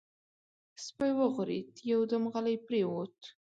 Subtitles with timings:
[0.85, 3.17] سپی وغرېد، يودم غلی پرېووت.